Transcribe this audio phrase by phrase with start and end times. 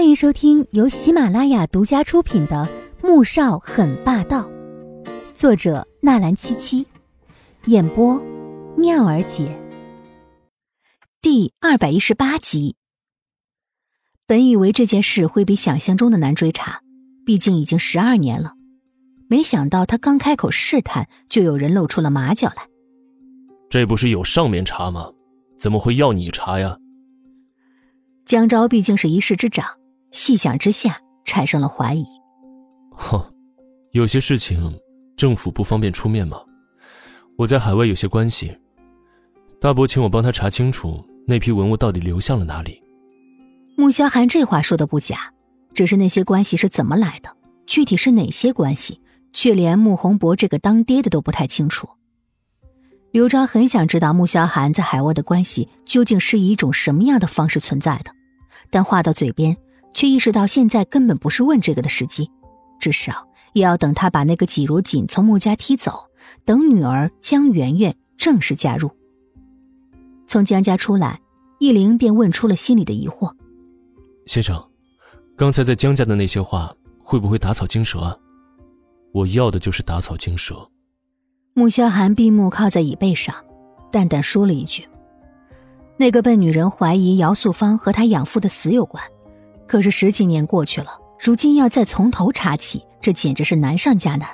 [0.00, 2.66] 欢迎收听由喜马拉雅独家出品的
[3.06, 4.48] 《穆少很霸道》，
[5.34, 6.86] 作者纳兰七七，
[7.66, 8.18] 演播
[8.78, 9.54] 妙儿姐。
[11.20, 12.76] 第二百一十八集。
[14.26, 16.80] 本以为这件事会比想象中的难追查，
[17.26, 18.54] 毕竟已经十二年了，
[19.28, 22.66] 没想到他刚开口试探，就有人露出了马脚来。
[23.68, 25.10] 这不是有上面查吗？
[25.58, 26.78] 怎么会要你查呀？
[28.24, 29.78] 江昭毕竟是一市之长。
[30.10, 32.04] 细想之下，产生了怀疑。
[32.90, 33.22] 哼，
[33.92, 34.78] 有些事情
[35.16, 36.38] 政府不方便出面吗？
[37.36, 38.56] 我在海外有些关系，
[39.60, 42.82] 大伯请我帮他查清楚那批文物到底流向了哪里。
[43.76, 45.32] 穆萧寒这话说的不假，
[45.72, 47.34] 只是那些关系是怎么来的，
[47.66, 49.00] 具体是哪些关系，
[49.32, 51.88] 却连穆宏博这个当爹的都不太清楚。
[53.12, 58.12] 刘昭很想知道穆萧寒在海外的关系究竟是以一种什么样的方式存在的，
[58.70, 59.56] 但话到嘴边。
[60.00, 62.30] 却意识到现在根本不是问这个的时机，
[62.80, 66.06] 至少也要等他把那个季如锦从穆家踢走，
[66.46, 68.90] 等女儿江媛媛正式嫁入。
[70.26, 71.20] 从江家出来，
[71.58, 73.30] 易灵便问出了心里的疑惑
[74.24, 74.66] ：“先生，
[75.36, 78.00] 刚才在江家的那些话会不会打草惊蛇？
[78.00, 78.16] 啊？
[79.12, 80.66] 我要的就是打草惊蛇。”
[81.52, 83.34] 穆萧寒闭目靠在椅背上，
[83.92, 84.82] 淡淡说了一句
[86.00, 89.04] ：“那个笨女人怀疑姚素芳和她养父的死有关。”
[89.70, 94.28] 可是十几年过去了，如今要再从头查起，这简直是难上加难。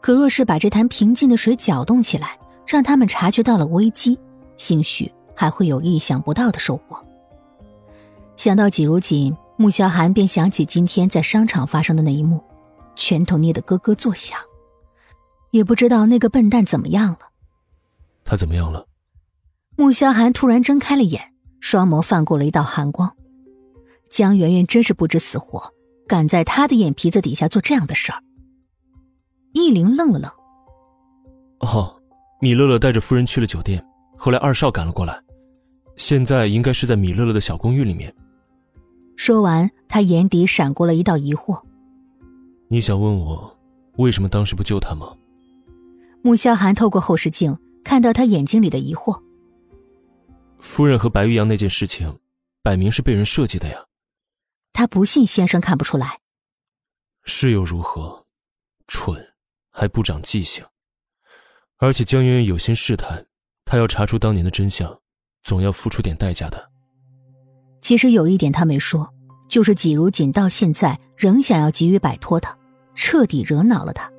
[0.00, 4.18] 可若是把这潭平静的水搅动起来，让他们察觉到了危机，
[4.56, 6.98] 兴许还会有意想不到的收获。
[8.38, 12.42] 想到季如锦，穆萧寒便想起今天在商场发生的那一幕，
[12.96, 14.38] 拳头捏得咯咯作响。
[15.50, 17.18] 也不知道那个笨蛋怎么样了。
[18.24, 18.86] 他怎么样了？
[19.76, 23.14] 穆萧寒突然睁开了眼，双眸泛过了一道寒光。
[24.10, 25.72] 江媛媛真是不知死活，
[26.06, 28.22] 敢在他的眼皮子底下做这样的事儿。
[29.52, 30.30] 易灵愣了愣。
[31.60, 32.00] 哦，
[32.40, 33.84] 米乐乐带着夫人去了酒店，
[34.16, 35.20] 后来二少赶了过来，
[35.96, 38.14] 现在应该是在米乐乐的小公寓里面。
[39.16, 41.60] 说完，他眼底闪过了一道疑惑。
[42.68, 43.58] 你想问我，
[43.96, 45.14] 为什么当时不救他吗？
[46.22, 49.20] 穆萧寒透过后视镜看到他眼睛里的疑惑。
[50.58, 52.18] 夫人和白玉阳那件事情，
[52.62, 53.76] 摆明是被人设计的呀。
[54.72, 56.20] 他不信先生看不出来，
[57.24, 58.26] 是又如何？
[58.86, 59.34] 蠢，
[59.70, 60.64] 还不长记性。
[61.78, 63.26] 而且江媛媛有心试探，
[63.64, 65.00] 他要查出当年的真相，
[65.42, 66.70] 总要付出点代价的。
[67.80, 69.12] 其实有一点他没说，
[69.48, 72.56] 就是季如锦到现在仍想要急于摆脱他，
[72.94, 74.10] 彻底惹恼了他。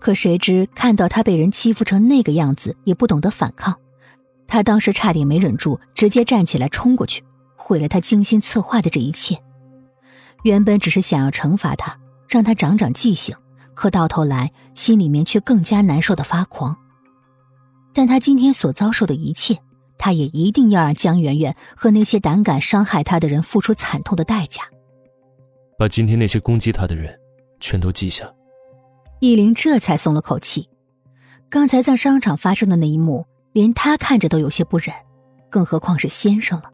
[0.00, 3.78] 可谁知看到他被人欺负成那个样子，也不懂得反抗，
[4.46, 7.24] 他当时差点没忍住，直接站起来冲过去，
[7.56, 9.42] 毁了他精心策划的这一切。
[10.42, 13.36] 原本只是想要惩罚他，让他长长记性，
[13.74, 16.76] 可到头来心里面却更加难受的发狂。
[17.92, 19.58] 但他今天所遭受的一切，
[19.98, 24.62] 他也一定要让江媛媛和那些胆敢伤害他的人付出惨痛的代价。
[25.76, 27.18] 把今天那些攻击他的人，
[27.60, 28.32] 全都记下。
[29.20, 30.68] 易林这才松了口气。
[31.50, 34.94] 刚才在商场发生的那一幕，连他看着都有些不忍，
[35.50, 36.70] 更何况是先生了。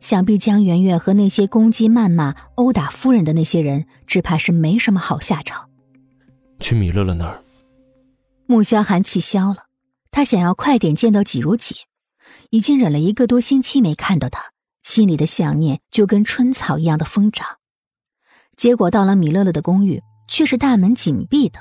[0.00, 5.70] 想必江媛媛和那些攻击、谩骂、殴打夫人的那些人，只怕是没什么好下场。
[6.60, 7.42] 去米乐乐那儿。
[8.46, 9.66] 穆萧寒气消了，
[10.10, 11.74] 他想要快点见到季如姐，
[12.50, 14.52] 已经忍了一个多星期没看到她，
[14.82, 17.56] 心里的想念就跟春草一样的疯长。
[18.56, 21.60] 结果到了米乐乐的公寓，却是大门紧闭的。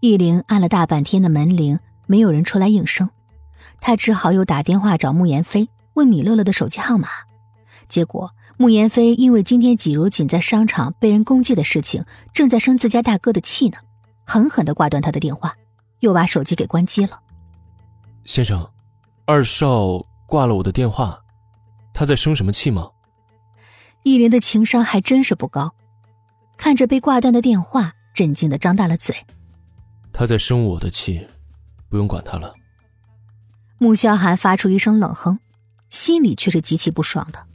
[0.00, 3.08] 易灵按了大半天的门铃，没有人出来应声，
[3.80, 7.08] 他只好又打电话找穆言飞，问米乐乐的手机号码。
[7.90, 13.78] 结果，慕言飞因为今天季如锦在商场被人攻击的事情，正在生自家大哥的气呢，
[14.24, 15.56] 狠狠的挂断他的电话，
[15.98, 17.20] 又把手机给关机了。
[18.24, 18.70] 先生，
[19.26, 21.20] 二少挂了我的电话，
[21.92, 22.88] 他在生什么气吗？
[24.04, 25.74] 易林的情商还真是不高，
[26.56, 29.14] 看着被挂断的电话，震惊的张大了嘴。
[30.12, 31.26] 他在生我的气，
[31.88, 32.54] 不用管他了。
[33.78, 35.38] 穆萧寒发出一声冷哼，
[35.88, 37.46] 心里却是极其不爽的。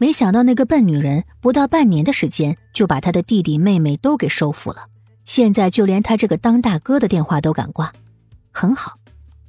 [0.00, 4.86] 没想到那个笨女人不到半年的时间就把他的弟弟妹妹都给收服了，
[5.24, 7.92] 现在就连他这个当大哥的电话都敢挂，
[8.52, 8.98] 很好，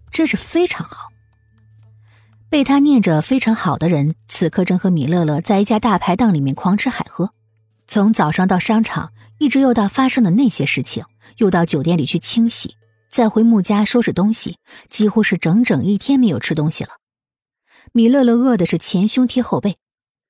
[0.09, 1.09] 这是非常好。
[2.49, 7.31] 被他念着非常好的人，此刻正和米乐乐在一家大排档里面狂吃海喝，
[7.87, 11.05] 从早上到商场，一直又到发生的那些事情，
[11.37, 12.75] 又到酒店里去清洗，
[13.07, 14.57] 再回穆家收拾东西，
[14.89, 16.89] 几乎是整整一天没有吃东西了。
[17.91, 19.77] 米乐乐饿的是前胸贴后背。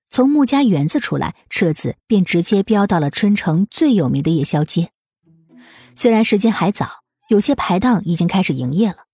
[0.10, 4.92] 从穆家园子出来，车子便直接飙到了春城最有名的夜宵街。
[5.96, 9.06] 虽然时间还早，有些排档已经开始营业了。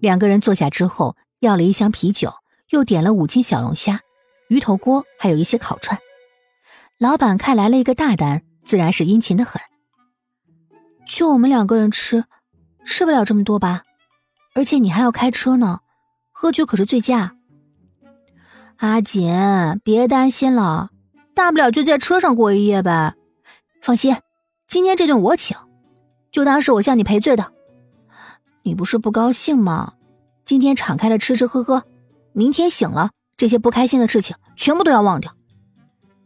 [0.00, 2.32] 两个人坐下之后，要了一箱啤酒，
[2.70, 4.00] 又点了五斤小龙虾、
[4.48, 5.98] 鱼头锅，还有一些烤串。
[6.98, 9.60] 老板看来了一个大单，自然是殷勤的很。
[11.06, 12.24] 就我们两个人吃，
[12.84, 13.82] 吃不了这么多吧？
[14.54, 15.80] 而且你还要开车呢，
[16.32, 17.36] 喝酒可是醉驾。
[18.80, 19.30] 阿锦，
[19.84, 20.88] 别担心了，
[21.34, 23.14] 大不了就在车上过一夜呗。
[23.82, 24.16] 放心，
[24.66, 25.54] 今天这顿我请，
[26.32, 27.52] 就当是我向你赔罪的。
[28.62, 29.92] 你不是不高兴吗？
[30.46, 31.84] 今天敞开了吃吃喝喝，
[32.32, 35.36] 明天醒了，这些不开心的事情全部都要忘掉。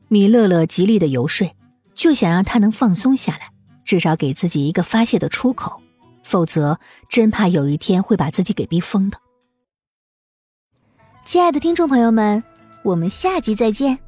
[0.06, 1.56] 米乐乐极力的游说，
[1.92, 3.50] 就想让他能放松下来，
[3.84, 5.82] 至少给自己一个发泄的出口，
[6.22, 6.78] 否则
[7.08, 9.18] 真怕有一天会把自己给逼疯的。
[11.24, 12.44] 亲爱的听众朋友们，
[12.82, 13.98] 我们下集再见。